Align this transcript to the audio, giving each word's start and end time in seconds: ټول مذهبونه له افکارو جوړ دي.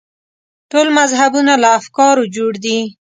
ټول 0.71 0.87
مذهبونه 0.99 1.53
له 1.63 1.69
افکارو 1.79 2.23
جوړ 2.35 2.51
دي. 2.65 2.79